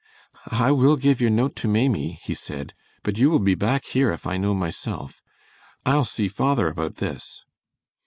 [0.47, 4.11] "I will give your note to Maimie," he said, "but you will be back here
[4.11, 5.21] if I know myself.
[5.85, 7.45] I'll see father about this."